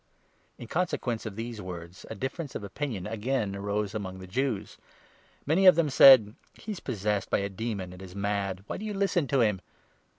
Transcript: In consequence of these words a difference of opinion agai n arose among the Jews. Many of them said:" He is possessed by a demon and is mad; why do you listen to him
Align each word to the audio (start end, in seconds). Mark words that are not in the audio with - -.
In 0.57 0.65
consequence 0.67 1.27
of 1.27 1.35
these 1.35 1.61
words 1.61 2.07
a 2.09 2.15
difference 2.15 2.55
of 2.55 2.63
opinion 2.63 3.03
agai 3.03 3.41
n 3.43 3.55
arose 3.55 3.93
among 3.93 4.17
the 4.17 4.25
Jews. 4.25 4.77
Many 5.45 5.67
of 5.67 5.75
them 5.75 5.91
said:" 5.91 6.33
He 6.59 6.71
is 6.71 6.79
possessed 6.79 7.29
by 7.29 7.37
a 7.37 7.49
demon 7.49 7.93
and 7.93 8.01
is 8.01 8.15
mad; 8.15 8.63
why 8.65 8.77
do 8.77 8.85
you 8.85 8.95
listen 8.95 9.27
to 9.27 9.41
him 9.41 9.61